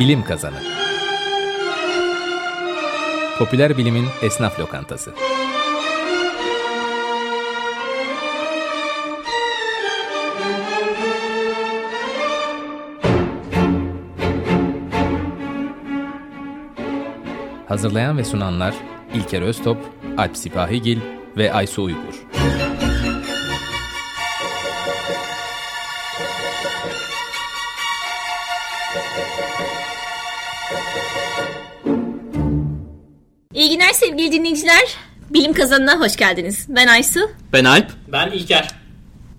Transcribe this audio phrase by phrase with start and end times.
[0.00, 0.56] Bilim Kazanı
[3.38, 5.14] Popüler Bilimin Esnaf Lokantası
[17.68, 18.74] Hazırlayan ve sunanlar
[19.14, 19.78] İlker Öztop,
[20.18, 21.00] Alp Sipahigil
[21.36, 22.25] ve Aysu Uygur.
[35.46, 36.66] Bilim kazanına hoş geldiniz.
[36.68, 37.20] Ben Aysu.
[37.52, 37.86] Ben Alp.
[38.12, 38.68] Ben İlker.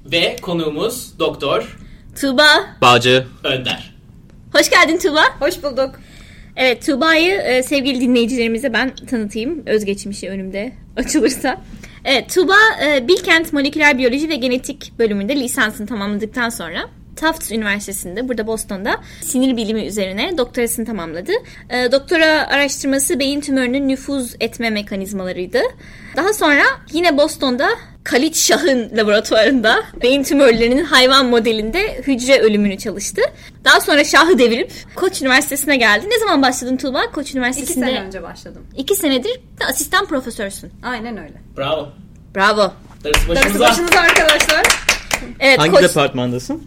[0.05, 1.77] Ve konuğumuz Doktor
[2.21, 2.45] Tuğba.
[2.81, 3.27] Bağcı.
[3.43, 3.93] Önder.
[4.53, 5.21] Hoş geldin Tuğba.
[5.39, 5.99] Hoş bulduk.
[6.55, 9.63] Evet Tuğba'yı e, sevgili dinleyicilerimize ben tanıtayım.
[9.66, 11.61] Özgeçmişi önümde açılırsa.
[12.05, 12.55] Evet Tuğba
[12.85, 19.58] e, Bilkent Moleküler Biyoloji ve Genetik bölümünde lisansını tamamladıktan sonra Tufts Üniversitesi'nde burada Boston'da sinir
[19.58, 21.31] bilimi üzerine doktorasını tamamladı.
[21.69, 25.59] E, doktora araştırması beyin tümörünün nüfuz etme mekanizmalarıydı.
[26.16, 27.69] Daha sonra yine Boston'da
[28.03, 33.22] Kalit Şah'ın laboratuvarında beyin tümörlerinin hayvan modelinde hücre ölümünü çalıştı.
[33.66, 36.06] Daha sonra Şah'ı devirip Koç Üniversitesi'ne geldi.
[36.09, 37.11] Ne zaman başladın Tuğba?
[37.11, 37.86] Koç İki Üniversitesi'nde.
[37.86, 38.61] sene önce başladım.
[38.78, 40.72] İki senedir de asistan profesörsün.
[40.84, 41.34] Aynen öyle.
[41.58, 41.89] Bravo.
[42.36, 42.72] Bravo.
[43.03, 43.59] Darısı Darısı başımıza.
[43.69, 44.66] başınıza arkadaşlar.
[45.39, 46.63] Evet, Hangi Koç- departmandasın?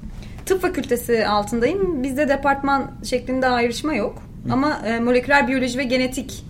[0.47, 2.03] Tıp fakültesi altındayım.
[2.03, 4.23] Bizde departman şeklinde ayrışma yok.
[4.53, 6.45] Ama e, moleküler biyoloji ve genetik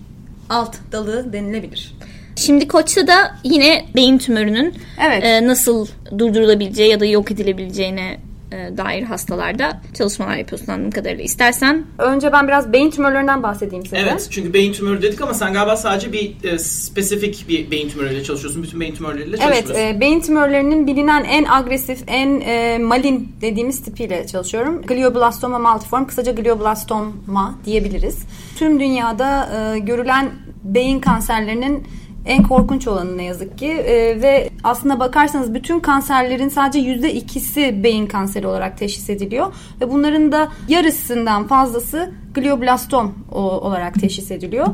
[0.49, 1.95] alt dalı denilebilir.
[2.37, 4.75] Şimdi Koç'ta da yine beyin tümörünün
[5.07, 5.25] Evet.
[5.25, 5.87] e, nasıl
[6.19, 8.21] durdurulabileceği ya da yok edilebileceğine
[8.53, 11.25] dair hastalarda çalışmalar yapıyorsun anladığım kadarıyla.
[11.25, 13.99] İstersen Önce ben biraz beyin tümörlerinden bahsedeyim size.
[13.99, 18.25] Evet çünkü beyin tümörü dedik ama sen galiba sadece bir e, spesifik bir beyin tümörüyle
[18.25, 18.63] çalışıyorsun.
[18.63, 19.97] Bütün beyin tümörleriyle Evet, çalışmıyorsun.
[19.97, 24.83] e, beyin tümörlerinin bilinen en agresif, en e, malin dediğimiz tipiyle çalışıyorum.
[24.83, 28.19] Glioblastoma multiform, kısaca glioblastoma diyebiliriz.
[28.59, 30.31] Tüm dünyada e, görülen
[30.65, 31.87] beyin kanserlerinin
[32.27, 37.83] en korkunç olanı ne yazık ki E, ve aslına bakarsanız bütün kanserlerin sadece yüzde ikisi
[37.83, 44.67] beyin kanseri olarak teşhis ediliyor ve bunların da yarısından fazlası glioblastom olarak teşhis ediliyor.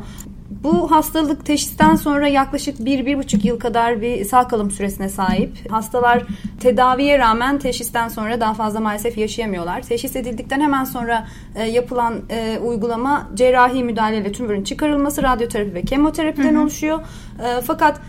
[0.63, 5.71] Bu hastalık teşhisten sonra yaklaşık 1-1,5 yıl kadar bir sağ kalım süresine sahip.
[5.71, 6.23] Hastalar
[6.59, 9.81] tedaviye rağmen teşhisten sonra daha fazla maalesef yaşayamıyorlar.
[9.81, 16.55] Teşhis edildikten hemen sonra e, yapılan e, uygulama cerrahi müdahaleyle tümörün çıkarılması, radyoterapi ve kemoterapiden
[16.55, 16.99] oluşuyor.
[16.99, 18.01] E, fakat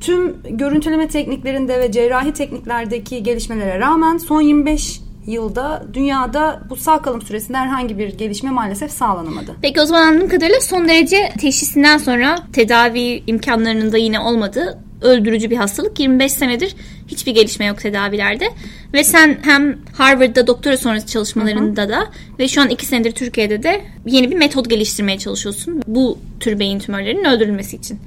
[0.00, 7.22] tüm görüntüleme tekniklerinde ve cerrahi tekniklerdeki gelişmelere rağmen son 25 yılda dünyada bu sağ kalım
[7.22, 9.54] süresinde herhangi bir gelişme maalesef sağlanamadı.
[9.62, 15.50] peki o zaman anladığım kadarıyla son derece teşhisinden sonra tedavi imkanlarının da yine olmadığı öldürücü
[15.50, 16.00] bir hastalık.
[16.00, 16.74] 25 senedir
[17.08, 18.48] hiçbir gelişme yok tedavilerde.
[18.94, 22.06] Ve sen hem Harvard'da doktora sonrası çalışmalarında da
[22.38, 25.82] ve şu an 2 senedir Türkiye'de de yeni bir metot geliştirmeye çalışıyorsun.
[25.86, 28.00] Bu tür beyin tümörlerinin öldürülmesi için.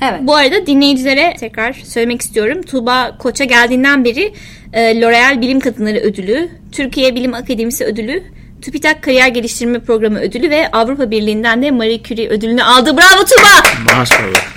[0.00, 0.20] Evet.
[0.22, 2.62] Bu arada dinleyicilere tekrar söylemek istiyorum.
[2.62, 4.32] Tuğba Koç'a geldiğinden beri
[4.72, 8.22] e, L'Oreal Bilim Kadınları Ödülü, Türkiye Bilim Akademisi Ödülü,
[8.62, 12.96] TÜBİTAK Kariyer Geliştirme Programı Ödülü ve Avrupa Birliği'nden de Marie Curie ödülünü aldı.
[12.96, 13.96] Bravo Tuğba!
[13.98, 14.56] Maşallah.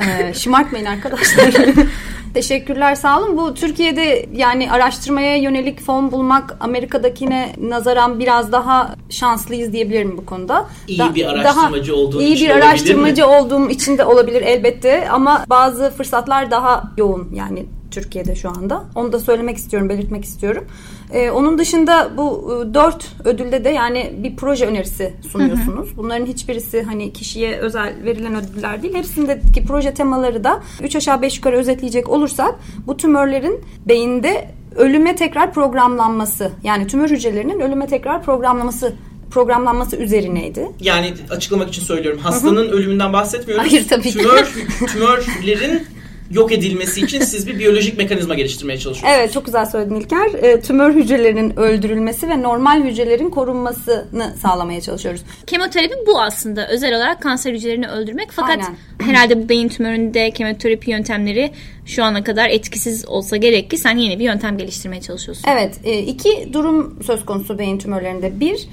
[0.00, 1.54] Ee, şımartmayın arkadaşlar.
[2.34, 3.36] Teşekkürler sağ olun.
[3.36, 10.66] Bu Türkiye'de yani araştırmaya yönelik fon bulmak Amerika'dakine nazaran biraz daha şanslıyız diyebilirim bu konuda.
[10.88, 13.28] İyi bir araştırmacı olduğun iyi için bir araştırmacı mi?
[13.28, 18.84] olduğum için de olabilir elbette ama bazı fırsatlar daha yoğun yani Türkiye'de şu anda.
[18.94, 20.64] Onu da söylemek istiyorum, belirtmek istiyorum.
[21.12, 25.96] Ee, onun dışında bu e, dört ödülde de yani bir proje önerisi sunuyorsunuz.
[25.96, 28.94] Bunların hiçbirisi hani kişiye özel verilen ödüller değil.
[28.94, 32.54] Hepsindeki proje temaları da 3 aşağı 5 yukarı özetleyecek olursak
[32.86, 38.94] bu tümörlerin beyinde ölüme tekrar programlanması yani tümör hücrelerinin ölüme tekrar programlaması
[39.30, 40.68] programlanması üzerineydi.
[40.80, 42.20] Yani açıklamak için söylüyorum.
[42.22, 43.72] Hastanın ölümünden bahsetmiyoruz.
[43.72, 44.18] Hayır, tabii ki.
[44.18, 44.54] Tümör,
[44.92, 45.86] tümörlerin
[46.30, 49.14] yok edilmesi için siz bir biyolojik mekanizma geliştirmeye çalışıyorsunuz.
[49.18, 50.34] Evet çok güzel söyledin İlker.
[50.34, 55.22] E, tümör hücrelerinin öldürülmesi ve normal hücrelerin korunmasını sağlamaya çalışıyoruz.
[55.46, 56.68] Kemoterapi bu aslında.
[56.68, 58.28] Özel olarak kanser hücrelerini öldürmek.
[58.32, 58.76] Fakat Aynen.
[59.00, 61.52] herhalde bu beyin tümöründe kemoterapi yöntemleri
[61.86, 65.44] şu ana kadar etkisiz olsa gerek ki sen yeni bir yöntem geliştirmeye çalışıyorsun.
[65.48, 68.40] Evet e, iki durum söz konusu beyin tümörlerinde.
[68.40, 68.68] Bir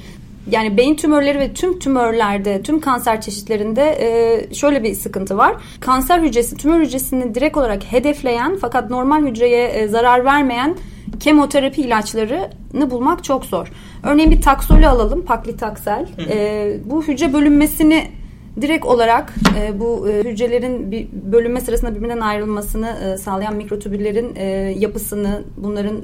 [0.51, 5.55] yani beyin tümörleri ve tüm tümörlerde, tüm kanser çeşitlerinde e, şöyle bir sıkıntı var.
[5.79, 10.75] Kanser hücresi, tümör hücresini direkt olarak hedefleyen fakat normal hücreye e, zarar vermeyen
[11.19, 13.71] kemoterapi ilaçlarını bulmak çok zor.
[14.03, 16.07] Örneğin bir taksolü alalım, paklitaksel.
[16.29, 18.07] E, bu hücre bölünmesini
[18.61, 24.45] direkt olarak e, bu e, hücrelerin bir bölünme sırasında birbirinden ayrılmasını e, sağlayan mikrotübüllerin e,
[24.77, 25.95] yapısını, bunların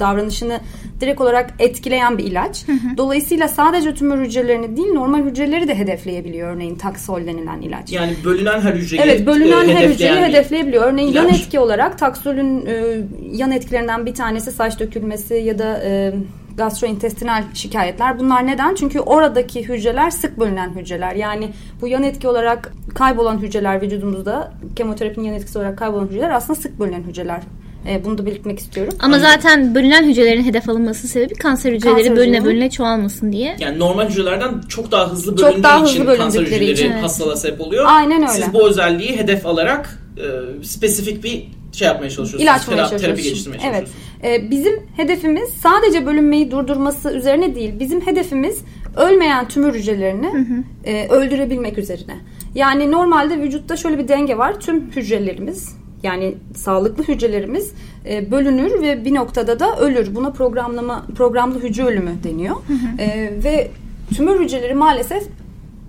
[0.00, 0.60] davranışını
[1.00, 2.64] direkt olarak etkileyen bir ilaç.
[2.96, 7.92] Dolayısıyla sadece tümör hücrelerini değil normal hücreleri de hedefleyebiliyor örneğin Taxol denilen ilaç.
[7.92, 10.84] Yani bölünen her hücreyi Evet bölünen e, her hücreyi hedefleyebiliyor.
[10.84, 11.40] Örneğin yan ilaç.
[11.40, 12.96] etki olarak taksolün e,
[13.32, 16.12] yan etkilerinden bir tanesi saç dökülmesi ya da e,
[16.56, 18.18] gastrointestinal şikayetler.
[18.18, 18.74] Bunlar neden?
[18.74, 21.14] Çünkü oradaki hücreler sık bölünen hücreler.
[21.14, 21.50] Yani
[21.80, 26.78] bu yan etki olarak kaybolan hücreler vücudumuzda kemoterapinin yan etkisi olarak kaybolan hücreler aslında sık
[26.78, 27.40] bölünen hücreler.
[27.88, 28.94] E, bunu da belirtmek istiyorum.
[29.00, 32.44] Ama zaten bölünen hücrelerin hedef alınması sebebi kanser hücreleri Kanser bölüne hücreleri.
[32.44, 33.56] bölüne çoğalmasın diye.
[33.58, 37.02] Yani normal hücrelerden çok daha hızlı Çok bölündüğü daha için hızlı kanser hücreleri için, evet.
[37.02, 37.84] hastalığa sebep oluyor.
[37.88, 38.32] Aynen öyle.
[38.32, 40.24] Siz bu özelliği hedef alarak e,
[40.64, 42.42] spesifik bir şey yapmaya çalışıyorsunuz.
[42.42, 43.02] İlaç bulmaya Tera- çalışıyoruz.
[43.06, 43.74] Terapi geliştirmeye Evet.
[43.74, 44.10] çalışıyorsunuz.
[44.24, 47.72] Ee, bizim hedefimiz sadece bölünmeyi durdurması üzerine değil.
[47.80, 48.58] Bizim hedefimiz
[48.96, 50.46] ölmeyen tümör hücrelerini
[50.84, 52.16] e, öldürebilmek üzerine.
[52.54, 54.60] Yani normalde vücutta şöyle bir denge var.
[54.60, 57.72] Tüm hücrelerimiz yani sağlıklı hücrelerimiz
[58.08, 60.14] e, bölünür ve bir noktada da ölür.
[60.14, 62.56] Buna programlama programlı hücre ölümü deniyor.
[62.98, 63.70] E, ve
[64.16, 65.22] tümör hücreleri maalesef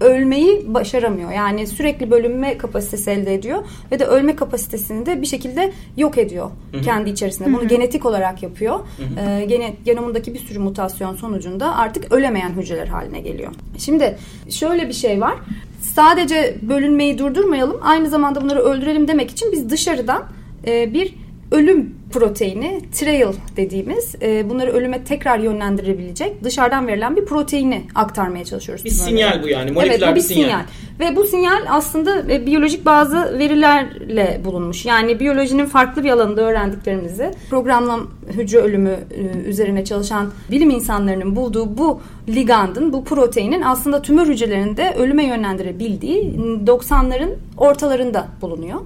[0.01, 1.31] ölmeyi başaramıyor.
[1.31, 6.49] Yani sürekli bölünme kapasitesi elde ediyor ve de ölme kapasitesini de bir şekilde yok ediyor
[6.83, 7.53] kendi içerisinde.
[7.53, 8.79] Bunu genetik olarak yapıyor.
[9.19, 13.51] Ee, gene, genomundaki bir sürü mutasyon sonucunda artık ölemeyen hücreler haline geliyor.
[13.77, 14.17] Şimdi
[14.49, 15.35] şöyle bir şey var.
[15.81, 17.79] Sadece bölünmeyi durdurmayalım.
[17.81, 20.23] Aynı zamanda bunları öldürelim demek için biz dışarıdan
[20.67, 21.13] e, bir
[21.51, 28.85] ölüm proteini, trail dediğimiz e, bunları ölüme tekrar yönlendirebilecek dışarıdan verilen bir proteini aktarmaya çalışıyoruz.
[28.85, 29.71] Bir sinyal bu yani.
[29.71, 30.43] Moleküler Evet bu bir sinyal.
[30.43, 30.61] sinyal.
[31.01, 34.85] Ve bu sinyal aslında e, biyolojik bazı verilerle bulunmuş.
[34.85, 38.07] Yani biyolojinin farklı bir alanında öğrendiklerimizi programlam
[38.37, 44.93] hücre ölümü e, üzerine çalışan bilim insanlarının bulduğu bu ligandın, bu proteinin aslında tümör hücrelerinde
[44.97, 48.79] ölüme yönlendirebildiği 90'ların ortalarında bulunuyor.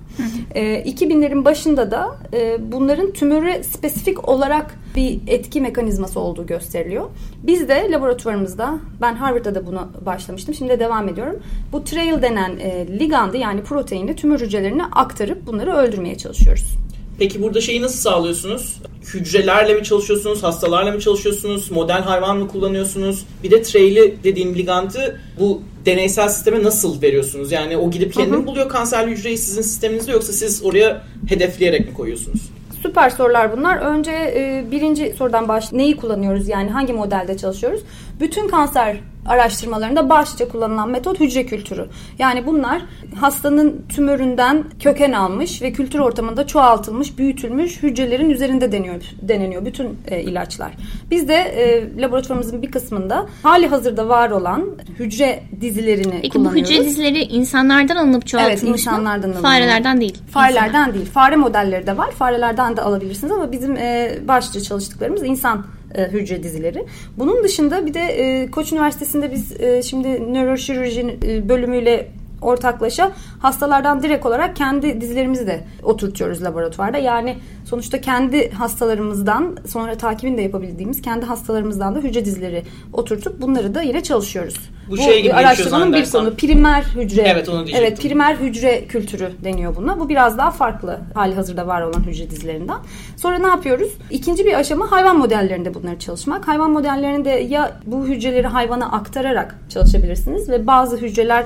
[0.56, 7.10] E, 2000'lerin başında da e, bunların tümöre spesifik olarak bir etki mekanizması olduğu gösteriliyor.
[7.44, 11.40] Biz de laboratuvarımızda, ben Harvard'da da buna başlamıştım, şimdi de devam ediyorum.
[11.72, 16.78] Bu trail denen e, ligandı yani proteini tümör hücrelerine aktarıp bunları öldürmeye çalışıyoruz.
[17.20, 18.82] Peki burada şeyi nasıl sağlıyorsunuz?
[19.14, 20.44] Hücrelerle mi çalışıyorsunuz?
[20.44, 21.72] Hastalarla mı çalışıyorsunuz?
[21.72, 23.26] Model hayvan mı kullanıyorsunuz?
[23.44, 27.52] Bir de treyli dediğim ligantı bu deneysel sisteme nasıl veriyorsunuz?
[27.52, 32.42] Yani o gidip kendini buluyor kanserli hücreyi sizin sisteminizde yoksa siz oraya hedefleyerek mi koyuyorsunuz?
[32.86, 33.78] Süper sorular bunlar.
[33.78, 37.82] Önce e, birinci sorudan baş neyi kullanıyoruz yani hangi modelde çalışıyoruz?
[38.20, 38.98] Bütün kanser
[39.28, 41.86] araştırmalarında başlıca kullanılan metot hücre kültürü.
[42.20, 42.82] Yani bunlar
[43.20, 50.22] hastanın tümöründen köken almış ve kültür ortamında çoğaltılmış, büyütülmüş hücrelerin üzerinde deniyor, deneniyor bütün e,
[50.22, 50.72] ilaçlar.
[51.12, 54.66] Biz de e, laboratuvarımızın bir kısmında hali hazırda var olan
[55.00, 56.72] hücre dizilerini Peki bu kullanıyoruz.
[56.72, 58.70] hücre dizileri insanlardan alınıp çoğaltılmış Evet, mı?
[58.70, 59.42] insanlardan alınıyor.
[59.44, 60.18] Farelerden değil.
[60.32, 61.06] Farelerden değil.
[61.06, 62.12] Fare modelleri de var.
[62.12, 65.66] Farelerden de alabilirsiniz ama bizim e, başlıca çalıştıklarımız insan
[65.98, 66.86] e, hücre dizileri.
[67.18, 72.08] Bunun dışında bir de e, Koç Üniversitesi'nde biz e, şimdi nöroşirurji e, bölümüyle
[72.42, 76.98] ortaklaşa hastalardan direkt olarak kendi dizilerimizi de oturtuyoruz laboratuvarda.
[76.98, 83.76] Yani sonuçta kendi hastalarımızdan sonra takibini de yapabildiğimiz kendi hastalarımızdan da hücre dizileri oturtup bunları
[83.76, 84.56] da yine çalışıyoruz.
[84.90, 86.36] Bu şey gibi araştırmanın bir konu.
[86.36, 87.22] Primer hücre.
[87.22, 87.84] Evet, onu diyecektim.
[87.88, 90.00] Evet, primer hücre kültürü deniyor buna.
[90.00, 92.78] Bu biraz daha farklı hali hazırda var olan hücre dizilerinden.
[93.18, 93.92] Sonra ne yapıyoruz?
[94.10, 96.48] İkinci bir aşama hayvan modellerinde bunları çalışmak.
[96.48, 101.46] Hayvan modellerinde ya bu hücreleri hayvana aktararak çalışabilirsiniz ve bazı hücreler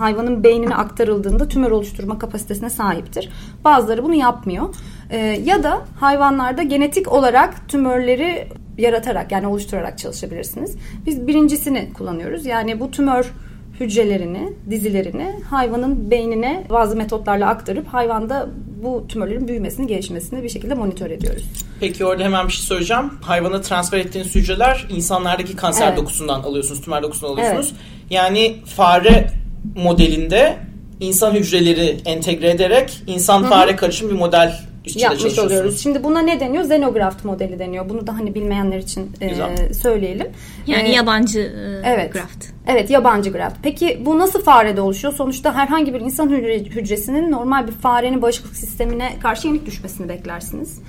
[0.00, 3.28] hayvanın beynine aktarıldığında tümör oluşturma kapasitesine sahiptir.
[3.64, 4.74] Bazıları bunu yapmıyor.
[5.10, 10.76] Ee, ya da hayvanlarda genetik olarak tümörleri yaratarak yani oluşturarak çalışabilirsiniz.
[11.06, 12.46] Biz birincisini kullanıyoruz.
[12.46, 13.32] Yani bu tümör
[13.80, 18.48] hücrelerini, dizilerini hayvanın beynine bazı metotlarla aktarıp hayvanda
[18.82, 21.44] bu tümörlerin büyümesini, gelişmesini bir şekilde monitör ediyoruz.
[21.80, 23.10] Peki orada hemen bir şey söyleyeceğim.
[23.22, 25.98] Hayvana transfer ettiğiniz hücreler insanlardaki kanser Evet.
[25.98, 27.74] dokusundan alıyorsunuz, tümör dokusundan alıyorsunuz.
[28.10, 29.39] Yani fare
[29.76, 30.56] modelinde
[31.00, 34.52] insan hücreleri entegre ederek insan fare karışım bir model
[34.94, 35.82] yapmış oluyoruz.
[35.82, 36.64] Şimdi buna ne deniyor?
[36.64, 37.88] Xenograft modeli deniyor.
[37.88, 40.26] Bunu da hani bilmeyenler için e, söyleyelim.
[40.66, 42.12] Yani E, yabancı e, Evet.
[42.12, 42.46] graft.
[42.70, 43.56] Evet yabancı graft.
[43.62, 45.14] Peki bu nasıl farede oluşuyor?
[45.14, 50.80] Sonuçta herhangi bir insan hücre- hücresinin normal bir farenin bağışıklık sistemine karşı yenik düşmesini beklersiniz.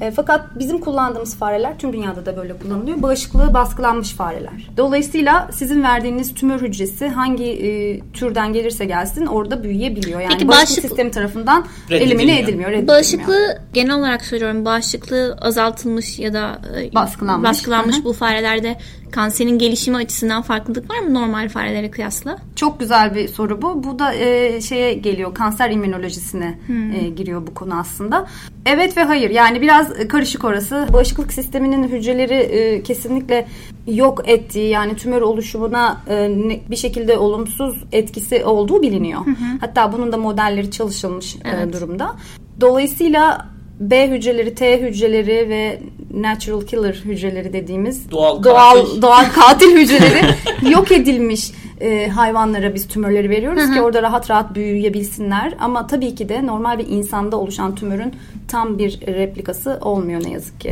[0.00, 3.02] E, fakat bizim kullandığımız fareler tüm dünyada da böyle kullanılıyor.
[3.02, 4.70] Bağışıklığı baskılanmış fareler.
[4.76, 10.20] Dolayısıyla sizin verdiğiniz tümör hücresi hangi e, türden gelirse gelsin orada büyüyebiliyor.
[10.20, 12.20] Yani Peki bağışıklık bağışıklık- sistemi tarafından Reddedilmiyor.
[12.20, 12.70] elimine edilmiyor.
[12.70, 12.96] reddedilmiyor.
[12.98, 14.64] Bağışıklığı genel olarak söylüyorum.
[14.64, 17.48] Bağışıklığı azaltılmış ya da e, Baskılanmış.
[17.50, 18.04] baskılanmış Hı hı.
[18.04, 18.76] bu farelerde
[19.12, 22.38] kanserin gelişimi açısından farklılık var mı normal farelere kıyasla?
[22.56, 23.84] Çok güzel bir soru bu.
[23.84, 26.58] Bu da e, şeye geliyor kanser immünolojisine
[27.00, 28.26] e, giriyor bu konu aslında.
[28.66, 30.86] Evet ve hayır yani biraz karışık orası.
[30.92, 33.46] Bağışıklık sisteminin hücreleri e, kesinlikle
[33.86, 36.30] yok ettiği yani tümör oluşumuna e,
[36.70, 39.20] bir şekilde olumsuz etkisi olduğu biliniyor.
[39.60, 41.72] Hatta bunun da modelleri çalışılmış e, Evet.
[41.72, 42.16] durumda.
[42.60, 43.48] Dolayısıyla
[43.80, 45.80] B hücreleri, T hücreleri ve
[46.22, 49.02] natural killer hücreleri dediğimiz Doğal doğal katil.
[49.02, 50.24] doğal katil hücreleri
[50.70, 55.54] yok edilmiş e, hayvanlara biz tümörleri veriyoruz ki orada rahat rahat büyüyebilsinler.
[55.60, 58.12] Ama tabii ki de normal bir insanda oluşan tümörün
[58.48, 60.70] tam bir replikası olmuyor ne yazık ki.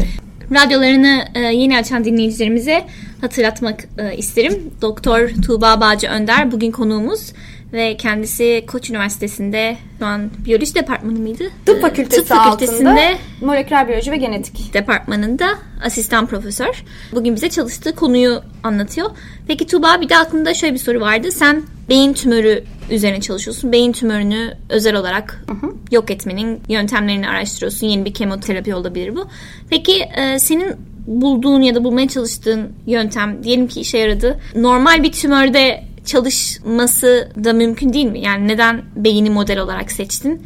[0.54, 2.86] Radyolarını e, yeni açan dinleyicilerimize
[3.20, 4.70] hatırlatmak e, isterim.
[4.82, 7.32] Doktor Tuğba Bağcı Önder bugün konuğumuz
[7.72, 11.44] ve kendisi Koç Üniversitesi'nde şu an biyoloji departmanı mıydı?
[11.66, 14.74] Tıp fakültesi Tıp fakültesinde altında moleküler biyoloji ve genetik.
[14.74, 15.46] departmanında
[15.84, 16.84] asistan profesör.
[17.12, 19.10] Bugün bize çalıştığı konuyu anlatıyor.
[19.46, 21.32] Peki Tuğba bir de aklımda şöyle bir soru vardı.
[21.32, 23.72] Sen beyin tümörü üzerine çalışıyorsun.
[23.72, 25.44] Beyin tümörünü özel olarak
[25.90, 27.86] yok etmenin yöntemlerini araştırıyorsun.
[27.86, 29.28] Yeni bir kemoterapi olabilir bu.
[29.70, 34.40] Peki e, senin bulduğun ya da bulmaya çalıştığın yöntem diyelim ki işe yaradı.
[34.54, 38.20] Normal bir tümörde çalışması da mümkün değil mi?
[38.20, 40.42] Yani neden beyni model olarak seçtin?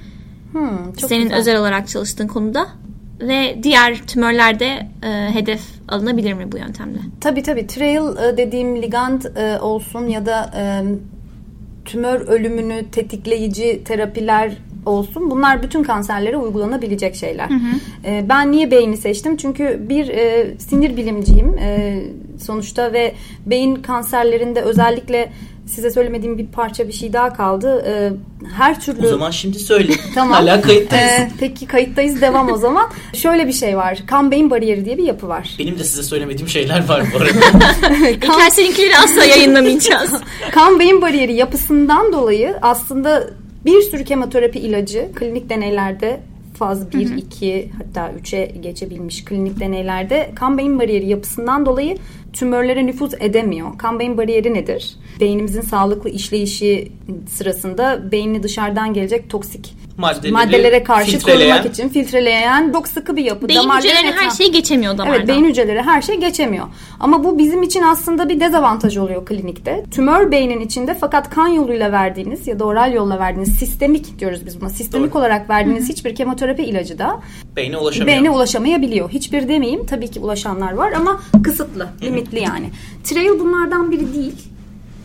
[0.53, 1.39] Hmm, çok Senin güzel.
[1.39, 2.67] özel olarak çalıştığın konuda
[3.21, 4.67] ve diğer tümörlerde
[5.03, 6.99] e, hedef alınabilir mi bu yöntemle?
[7.21, 7.67] Tabii tabii.
[7.67, 10.83] Trail e, dediğim ligand e, olsun ya da e,
[11.85, 14.53] tümör ölümünü tetikleyici terapiler
[14.87, 15.31] olsun.
[15.31, 17.49] Bunlar bütün kanserlere uygulanabilecek şeyler.
[18.05, 19.37] E, ben niye beyni seçtim?
[19.37, 22.03] Çünkü bir e, sinir bilimciyim e,
[22.41, 23.15] sonuçta ve
[23.47, 25.33] beyin kanserlerinde özellikle
[25.71, 27.85] size söylemediğim bir parça bir şey daha kaldı.
[27.87, 28.13] E,
[28.57, 29.93] her türlü O zaman şimdi söyle.
[30.15, 30.33] Tamam.
[30.33, 31.11] Hala kayıttayız.
[31.11, 32.91] Ee, peki kayıttayız devam o zaman.
[33.15, 33.99] Şöyle bir şey var.
[34.07, 35.57] Kan beyin bariyeri diye bir yapı var.
[35.59, 38.09] Benim de size söylemediğim şeyler var bu arada.
[38.11, 40.13] İlker seninkileri asla yayınlamayacağız.
[40.53, 43.31] Kan beyin bariyeri yapısından dolayı aslında
[43.65, 46.21] bir sürü kemoterapi ilacı klinik deneylerde
[46.61, 51.97] faz 1, 2 hatta 3'e geçebilmiş klinik deneylerde kan beyin bariyeri yapısından dolayı
[52.33, 53.79] tümörlere nüfuz edemiyor.
[53.79, 54.97] Kan beyin bariyeri nedir?
[55.21, 56.93] Beynimizin sağlıklı işleyişi
[57.35, 63.49] sırasında beyni dışarıdan gelecek toksik Maddeleri maddelere karşı korumak için filtreleyen çok sıkı bir yapı.
[63.49, 65.19] Beyin hücrelerine her etraf- şey geçemiyor damardan.
[65.19, 66.67] Evet beyin hücreleri her şey geçemiyor.
[67.01, 69.85] Ama bu bizim için aslında bir dezavantaj oluyor klinikte.
[69.91, 74.61] Tümör beynin içinde fakat kan yoluyla verdiğiniz ya da oral yolla verdiğiniz sistemik diyoruz biz
[74.61, 74.71] buna.
[74.71, 75.21] Sistemik Doğru.
[75.21, 77.21] olarak verdiğiniz hiçbir kemoterapi ilacı da
[77.57, 78.17] Beyne ulaşamıyor.
[78.17, 79.11] beyne ulaşamayabiliyor.
[79.11, 79.87] Hiçbir demeyeyim.
[79.87, 82.71] Tabii ki ulaşanlar var ama kısıtlı, limitli yani.
[83.05, 84.50] Trail bunlardan biri değil.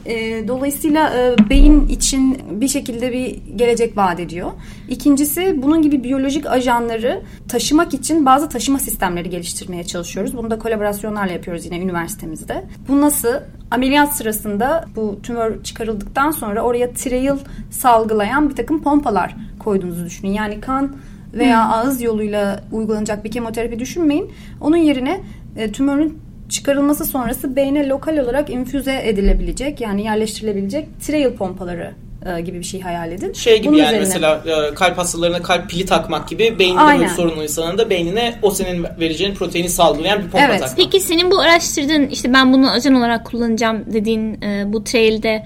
[0.05, 4.51] E, dolayısıyla e, beyin için bir şekilde bir gelecek vaat ediyor.
[4.89, 10.37] İkincisi bunun gibi biyolojik ajanları taşımak için bazı taşıma sistemleri geliştirmeye çalışıyoruz.
[10.37, 12.63] Bunu da kolaborasyonlarla yapıyoruz yine üniversitemizde.
[12.87, 13.33] Bu nasıl?
[13.71, 17.37] Ameliyat sırasında bu tümör çıkarıldıktan sonra oraya trail
[17.69, 20.31] salgılayan bir takım pompalar koyduğunuzu düşünün.
[20.31, 20.95] Yani kan
[21.33, 24.31] veya ağız yoluyla uygulanacak bir kemoterapi düşünmeyin.
[24.61, 25.21] Onun yerine
[25.55, 31.91] e, tümörün çıkarılması sonrası beyne lokal olarak infüze edilebilecek yani yerleştirilebilecek trail pompaları
[32.37, 33.33] e, gibi bir şey hayal edin.
[33.33, 37.01] Şey gibi Bunun yani üzerine- mesela e, kalp hastalarına kalp pili takmak gibi beyninde Aynen.
[37.01, 40.59] böyle sorunlu insanın da beynine o senin vereceğin proteini salgılayan bir pompa Evet.
[40.59, 40.77] takmak.
[40.77, 45.45] Peki senin bu araştırdığın işte ben bunu ajan olarak kullanacağım dediğin e, bu trail'de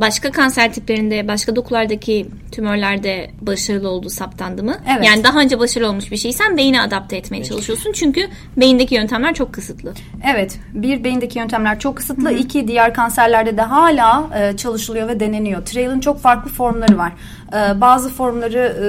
[0.00, 4.76] başka kanser tiplerinde, başka dokulardaki tümörlerde başarılı olduğu saptandı mı?
[4.96, 5.06] Evet.
[5.06, 7.92] Yani daha önce başarılı olmuş bir şeysen beyine adapte etmeye çalışıyorsun.
[7.92, 9.92] Çünkü beyindeki yöntemler çok kısıtlı.
[10.34, 12.32] Evet, bir beyindeki yöntemler çok kısıtlı.
[12.32, 15.64] iki diğer kanserlerde de hala e, çalışılıyor ve deneniyor.
[15.64, 17.12] Trail'in çok farklı formları var.
[17.52, 18.88] E, bazı formları e,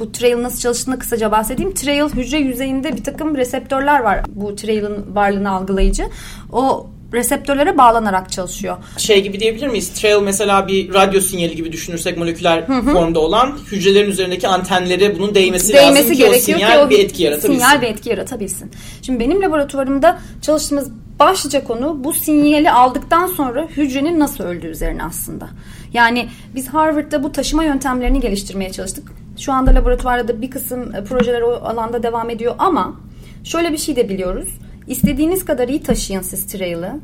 [0.00, 1.74] bu trail nasıl çalıştığını kısaca bahsedeyim.
[1.74, 4.20] Trail hücre yüzeyinde bir takım reseptörler var.
[4.28, 6.04] Bu trail'in varlığını algılayıcı.
[6.52, 8.76] O reseptörlere bağlanarak çalışıyor.
[8.98, 9.88] Şey gibi diyebilir miyiz?
[9.88, 15.72] Trail mesela bir radyo sinyali gibi düşünürsek moleküler formda olan hücrelerin üzerindeki antenleri bunun değmesi,
[15.72, 17.54] lazım değmesi ki o sinyal ki o bir etki yaratabilsin.
[17.54, 18.70] Sinyal bir etki yaratabilsin.
[19.02, 25.48] Şimdi benim laboratuvarımda çalıştığımız başlıca konu bu sinyali aldıktan sonra hücrenin nasıl öldüğü üzerine aslında.
[25.92, 29.12] Yani biz Harvard'da bu taşıma yöntemlerini geliştirmeye çalıştık.
[29.38, 33.00] Şu anda laboratuvarda da bir kısım e, projeler o alanda devam ediyor ama
[33.44, 34.48] şöyle bir şey de biliyoruz.
[34.88, 37.00] İstediğiniz kadar iyi taşıyın siz trail'ı.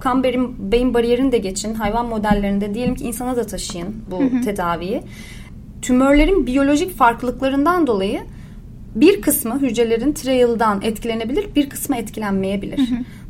[0.00, 1.74] Kan beyin, beyin bariyerini de geçin.
[1.74, 5.02] Hayvan modellerinde diyelim ki insana da taşıyın bu tedaviyi
[5.82, 8.20] tümörlerin biyolojik farklılıklarından dolayı
[8.94, 12.80] bir kısmı hücrelerin trail'dan etkilenebilir, bir kısmı etkilenmeyebilir.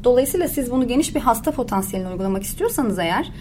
[0.05, 3.33] Dolayısıyla siz bunu geniş bir hasta potansiyeline uygulamak istiyorsanız eğer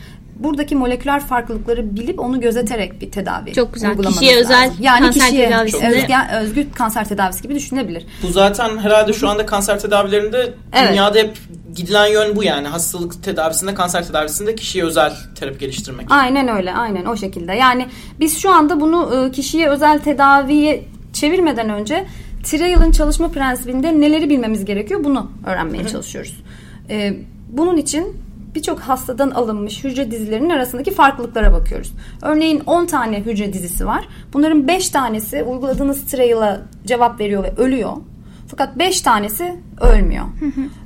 [0.44, 3.98] buradaki moleküler farklılıkları bilip onu gözeterek bir tedavi Çok güzel.
[3.98, 4.76] Kişiye özel lazım.
[4.80, 8.06] Yani kanser kişiye tedavisinde- özgü, özgü kanser tedavisi gibi düşünebilir.
[8.24, 10.90] Bu zaten herhalde şu anda kanser tedavilerinde Evet.
[10.92, 11.38] dünyada hep
[11.76, 12.68] gidilen yön bu yani.
[12.68, 16.08] Hastalık tedavisinde, kanser tedavisinde kişiye özel terapi geliştirmek.
[16.10, 17.54] Aynen öyle, aynen o şekilde.
[17.54, 17.86] Yani
[18.20, 20.84] biz şu anda bunu e, kişiye özel tedaviye
[21.14, 22.06] çevirmeden önce
[22.44, 26.44] trial'ın çalışma prensibinde neleri bilmemiz gerekiyor bunu öğrenmeye çalışıyoruz.
[26.90, 27.14] E,
[27.50, 28.18] bunun için
[28.56, 31.92] birçok hastadan alınmış hücre dizilerinin arasındaki farklılıklara bakıyoruz.
[32.22, 34.08] Örneğin 10 tane hücre dizisi var.
[34.34, 37.92] Bunların 5 tanesi uyguladığınız trial'a cevap veriyor ve ölüyor.
[38.48, 40.26] Fakat 5 tanesi ölmüyor.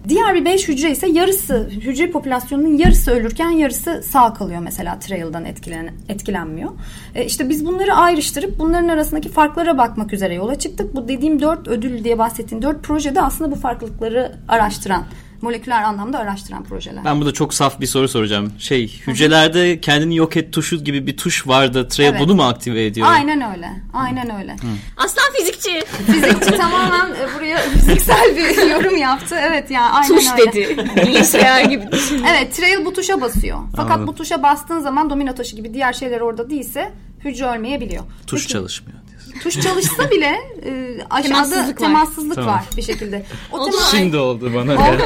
[0.10, 5.46] Diğer bir 5 hücre ise yarısı hücre popülasyonunun yarısı ölürken yarısı sağ kalıyor mesela trial'dan
[5.46, 6.72] etkilen, etkilenmiyor.
[7.16, 10.96] E işte biz bunları ayrıştırıp bunların arasındaki farklara bakmak üzere yola çıktık.
[10.96, 15.04] Bu dediğim 4 ödül diye bahsettiğim 4 projede aslında bu farklılıkları araştıran
[15.46, 17.06] moleküler anlamda araştıran projeler.
[17.06, 18.54] Ben burada çok saf bir soru soracağım.
[18.60, 21.88] Şey hücrelerde kendini yok et tuşu gibi bir tuş vardı.
[21.88, 22.20] Trail Evet.
[22.22, 23.08] bunu mu aktive ediyor?
[23.10, 23.70] Aynen öyle.
[23.94, 24.56] Aynen öyle.
[24.98, 25.84] Aslan fizikçi.
[26.06, 29.36] Fizikçi tamamen e, buraya fiziksel bir yorum yaptı.
[29.40, 30.52] Evet yani aynen Tuş öyle.
[30.52, 30.86] dedi.
[31.08, 31.86] Bilgisayar gibi.
[32.30, 33.60] Evet trail bu tuşa basıyor.
[33.76, 34.08] Fakat Anladım.
[34.08, 36.92] bu tuşa bastığın zaman domino taşı gibi diğer şeyler orada değilse
[37.26, 38.04] hücre ölmeyebiliyor.
[38.28, 39.00] Tuş Peki, çalışmıyor.
[39.44, 41.88] Tuş çalışsa bile e, aşağıda Temassızlık var.
[41.88, 42.50] temassızlık Tamam.
[42.56, 43.26] var bir şekilde.
[43.52, 44.78] O, O tema- Şimdi oldu bana.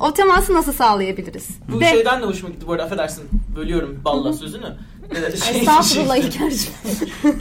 [0.00, 1.48] o teması nasıl sağlayabiliriz?
[1.72, 3.24] Bu De- şeyden de hoşuma gitti bu arada affedersin.
[3.56, 4.76] Bölüyorum balla sözünü.
[5.10, 6.72] Ee, şey- Estağfurullah İlker'cim.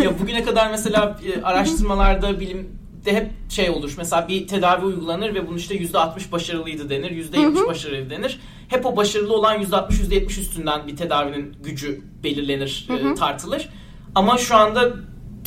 [0.04, 2.68] ya bugüne kadar mesela e, araştırmalarda bilimde
[3.04, 3.94] hep şey olur.
[3.98, 8.40] Mesela bir tedavi uygulanır ve bunun işte %60 başarılıydı denir, %70 başarılı denir.
[8.68, 13.70] Hep o başarılı olan %60 %70 üstünden bir tedavinin gücü belirlenir, e, tartılır.
[14.16, 14.94] Ama şu anda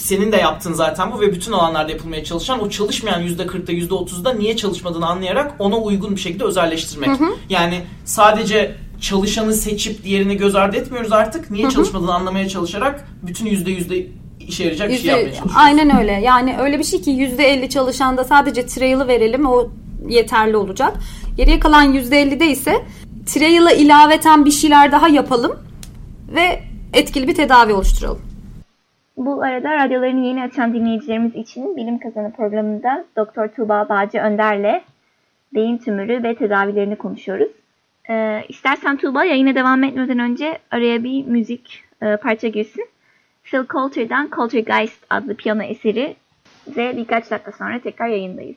[0.01, 4.57] senin de yaptığın zaten bu ve bütün alanlarda yapılmaya çalışan o çalışmayan %40'da %30'da niye
[4.57, 7.11] çalışmadığını anlayarak ona uygun bir şekilde özelleştirmek.
[7.49, 11.51] Yani sadece çalışanı seçip diğerini göz ardı etmiyoruz artık.
[11.51, 14.07] Niye çalışmadığını anlamaya çalışarak bütün %100'de
[14.41, 15.53] işe yarayacak bir şey Yüzde- yapmaya çalışıyoruz.
[15.57, 16.13] aynen öyle.
[16.13, 19.69] Yani öyle bir şey ki yüzde elli çalışanda sadece trail'ı verelim o
[20.09, 20.97] yeterli olacak.
[21.37, 22.85] Geriye kalan yüzde ellide ise
[23.27, 25.53] trail'a ilaveten bir şeyler daha yapalım
[26.35, 28.30] ve etkili bir tedavi oluşturalım.
[29.21, 34.83] Bu arada radyolarını yeni açan dinleyicilerimiz için Bilim Kazanı programında Doktor Tuğba Bağcı Önder'le
[35.55, 37.51] beyin tümörü ve tedavilerini konuşuyoruz.
[38.11, 42.89] Ee, istersen Tuğba yayına devam etmeden önce araya bir müzik e, parça girsin.
[43.45, 46.17] Phil Coulter'dan Coultergeist adlı piyano eseri
[46.77, 48.57] ve birkaç dakika sonra tekrar yayındayız.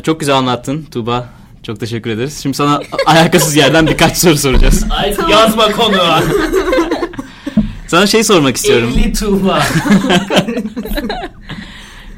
[0.00, 1.28] Ha, çok güzel anlattın Tuğba.
[1.62, 2.38] Çok teşekkür ederiz.
[2.42, 4.84] Şimdi sana alakasız yerden birkaç soru soracağız.
[4.90, 5.96] Ay yazma konu.
[7.86, 8.92] Sana şey sormak istiyorum.
[8.96, 9.58] 50 Tuğba.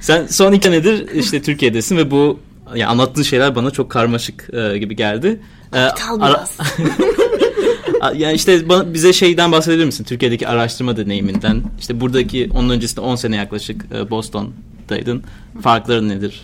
[0.01, 2.39] Sen son iki senedir işte Türkiye'desin ve bu
[2.75, 5.41] ya anlattığın şeyler bana çok karmaşık e, gibi geldi.
[5.75, 6.59] E, Aptal biraz.
[8.01, 10.05] A- yani işte bana, bize şeyden bahsedebilir misin?
[10.05, 11.63] Türkiye'deki araştırma deneyiminden.
[11.81, 15.23] İşte buradaki onun öncesinde 10 sene yaklaşık e, Boston'daydın.
[15.63, 16.41] Farkları nedir?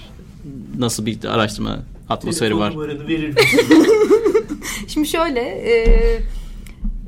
[0.79, 2.75] Nasıl bir araştırma atmosferi var?
[3.09, 3.87] Verir misin?
[4.89, 5.99] Şimdi şöyle, e,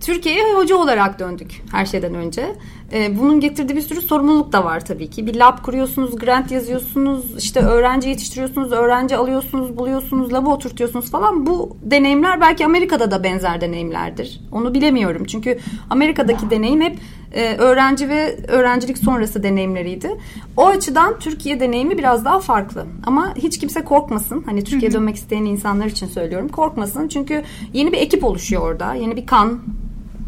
[0.00, 2.57] Türkiye'ye hoca olarak döndük her şeyden önce.
[2.92, 5.26] E, bunun getirdiği bir sürü sorumluluk da var tabii ki.
[5.26, 11.46] Bir lab kuruyorsunuz, grant yazıyorsunuz, işte öğrenci yetiştiriyorsunuz, öğrenci alıyorsunuz, buluyorsunuz, labı oturtuyorsunuz falan.
[11.46, 14.40] Bu deneyimler belki Amerika'da da benzer deneyimlerdir.
[14.53, 15.24] Onu bilemiyorum.
[15.24, 15.59] Çünkü
[15.90, 16.96] Amerika'daki deneyim hep
[17.33, 20.11] e, öğrenci ve öğrencilik sonrası deneyimleriydi.
[20.57, 22.87] O açıdan Türkiye deneyimi biraz daha farklı.
[23.07, 24.43] Ama hiç kimse korkmasın.
[24.47, 26.49] Hani Türkiye'ye dönmek isteyen insanlar için söylüyorum.
[26.49, 27.09] Korkmasın.
[27.09, 28.95] Çünkü yeni bir ekip oluşuyor orada.
[28.95, 29.61] Yeni bir kan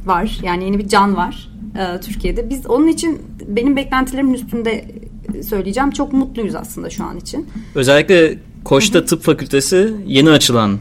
[0.07, 0.41] var.
[0.43, 2.51] Yani yeni bir can var e, Türkiye'de.
[2.51, 4.85] Biz onun için benim beklentilerimin üstünde
[5.49, 5.91] söyleyeceğim.
[5.91, 7.47] Çok mutluyuz aslında şu an için.
[7.75, 10.79] Özellikle Koç'ta tıp fakültesi yeni açılan e,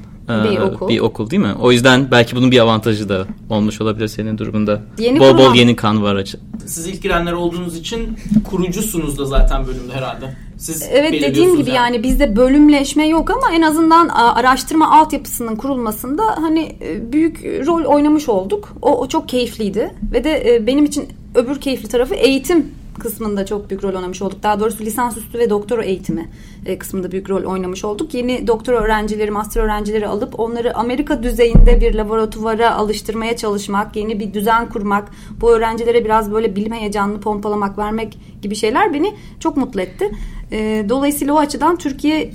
[0.52, 0.88] Bir okul.
[0.89, 1.54] bir okul değil mi?
[1.62, 4.82] O yüzden belki bunun bir avantajı da olmuş olabilir senin durumunda.
[5.00, 6.39] Yeni bol bol kurulan- yeni kan var açı.
[6.65, 8.17] Siz ilk girenler olduğunuz için
[8.50, 10.36] kurucusunuz da zaten bölümde herhalde.
[10.58, 12.04] Siz Evet dediğim gibi yani.
[12.04, 18.74] bizde bölümleşme yok ama en azından araştırma altyapısının kurulmasında hani e, büyük rol oynamış olduk.
[18.82, 22.65] O, o çok keyifliydi ve de e, benim için öbür keyifli tarafı eğitim
[23.02, 24.44] kısmında çok büyük rol oynamış olduk.
[24.44, 26.30] Daha doğrusu lisansüstü ve doktora eğitimi
[26.66, 28.14] e, kısmında büyük rol oynamış olduk.
[28.14, 34.34] Yeni doktora öğrencileri, master öğrencileri alıp onları Amerika düzeyinde bir laboratuvara alıştırmaya çalışmak, yeni bir
[34.34, 35.12] düzen kurmak,
[35.42, 40.12] bu öğrencilere biraz böyle bilim heyecanını pompalamak, vermek gibi şeyler beni çok mutlu etti.
[40.52, 42.32] E, dolayısıyla o açıdan Türkiye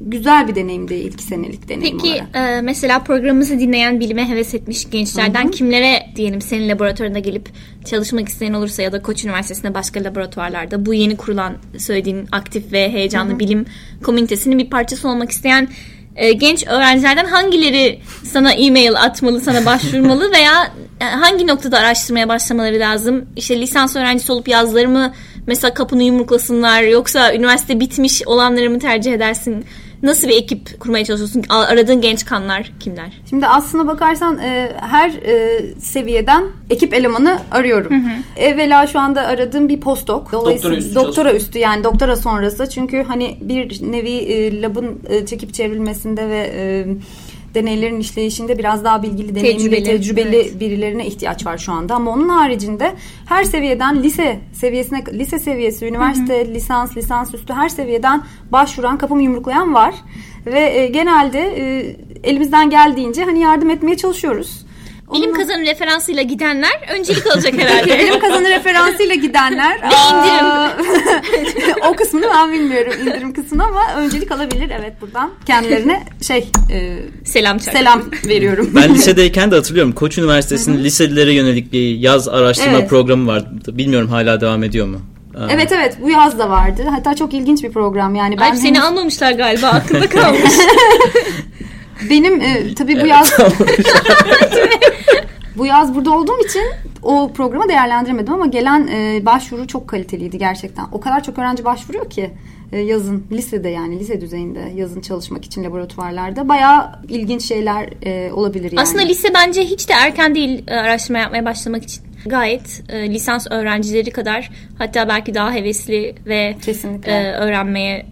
[0.00, 2.58] güzel bir deneyimdi ilk senelik deneyim Peki olarak.
[2.58, 7.48] e, mesela programımızı dinleyen bilime heves etmiş gençlerden kimlere diyelim senin laboratuvarına gelip
[7.84, 12.92] çalışmak isteyen olursa ya da Koç Üniversitesi'nde başka laboratuvarlarda bu yeni kurulan söylediğin aktif ve
[12.92, 13.66] heyecanlı bilim
[14.04, 15.68] komünitesinin bir parçası olmak isteyen
[16.16, 22.78] e, genç öğrencilerden hangileri sana e-mail atmalı, sana başvurmalı veya e, hangi noktada araştırmaya başlamaları
[22.78, 23.26] lazım?
[23.36, 25.12] İşte lisans öğrencisi olup yazları mı
[25.46, 29.64] mesela kapını yumruklasınlar yoksa üniversite bitmiş olanları mı tercih edersin?
[30.02, 31.44] Nasıl bir ekip kurmaya çalışıyorsun?
[31.48, 33.20] Aradığın genç kanlar kimler?
[33.30, 37.92] Şimdi aslına bakarsan e, her e, seviyeden ekip elemanı arıyorum.
[38.36, 40.32] Evvela şu anda aradığım bir postdoc.
[40.32, 42.68] Dolayısıyla üstü doktora üstü yani doktora sonrası.
[42.68, 46.86] Çünkü hani bir nevi e, labın e, çekip çevrilmesinde ve e,
[47.54, 50.60] deneylerin işleyişinde biraz daha bilgili, deneyimli, Tecrübeli, tecrübeli, evet.
[50.60, 51.94] birilerine ihtiyaç var şu anda.
[51.94, 52.94] Ama onun haricinde
[53.26, 59.94] her seviyeden lise seviyesine, lise seviyesi, üniversite, lisans, lisansüstü her seviyeden başvuran, kapımı yumruklayan var.
[60.46, 64.67] Ve e, genelde e, elimizden geldiğince hani yardım etmeye çalışıyoruz.
[65.14, 67.98] Bilim kazanı referansıyla gidenler öncelik alacak herhalde.
[68.04, 69.78] Bilim kazanı referansıyla gidenler.
[69.82, 71.74] Ve indirim.
[71.90, 77.58] o kısmını ben bilmiyorum indirim kısmını ama öncelik alabilir evet buradan kendilerine şey e, Selam
[77.58, 77.74] çak.
[77.74, 78.70] selam veriyorum.
[78.74, 79.92] Ben lisedeyken de hatırlıyorum.
[79.92, 82.90] Koç Üniversitesi'nin liselilere yönelik bir yaz araştırma Evet.
[82.90, 83.78] programı vardı.
[83.78, 85.00] Bilmiyorum hala devam ediyor mu?
[85.38, 86.82] Aa, Evet evet bu yaz da vardı.
[86.90, 88.38] Hatta çok ilginç bir program yani.
[88.40, 90.52] Ben Alp seni henüz- almamışlar galiba aklında kalmış.
[92.10, 93.32] Benim e, tabii bu yaz
[95.56, 96.62] bu yaz burada olduğum için
[97.02, 100.84] o programı değerlendiremedim ama gelen e, başvuru çok kaliteliydi gerçekten.
[100.92, 102.30] O kadar çok öğrenci başvuruyor ki
[102.72, 108.72] e, yazın lisede yani lise düzeyinde yazın çalışmak için laboratuvarlarda bayağı ilginç şeyler e, olabilir
[108.72, 108.80] yani.
[108.80, 112.02] Aslında lise bence hiç de erken değil e, araştırma yapmaya başlamak için.
[112.26, 117.12] Gayet e, lisans öğrencileri kadar hatta belki daha hevesli ve Kesinlikle.
[117.12, 118.06] e, öğrenmeye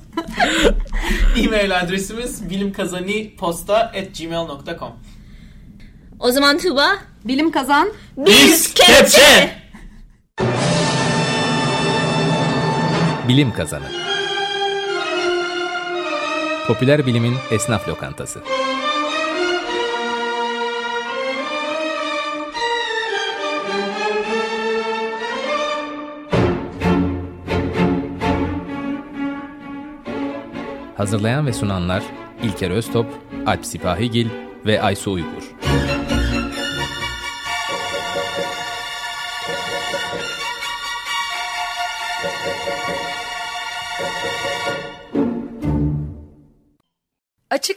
[1.37, 4.91] e-mail adresimiz bilimkazaniposta@gmail.com.
[6.19, 6.87] o zaman Tuğba
[7.25, 7.89] Bilim kazan.
[8.17, 9.62] biz kepçe!
[13.33, 13.85] Bilim Kazanı
[16.67, 18.43] Popüler Bilimin Esnaf Lokantası
[30.97, 32.03] Hazırlayan ve sunanlar
[32.43, 33.07] İlker Öztop,
[33.45, 34.29] Alp Sipahigil
[34.65, 35.62] ve Aysu Uygur.